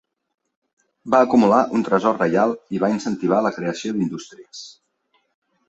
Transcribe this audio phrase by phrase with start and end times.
[1.15, 4.67] Va acumular un tresor reial i va incentivar la creació d'indústries.